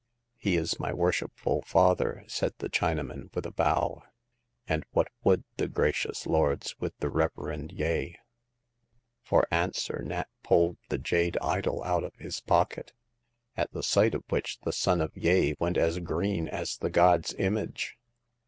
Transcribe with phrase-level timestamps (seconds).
[0.49, 4.01] "He is my worshipful father," said the China man, with a bow.
[4.67, 8.13] And what would the gra cious lords with the reverend Yeh?"
[9.23, 12.93] For answer, Nat pulled the jade idol out of his pocket;
[13.55, 15.61] at the sight of which the son of Yeh 104 Hagar of the Pawn Shop.
[15.61, 17.97] went as green as the god's image.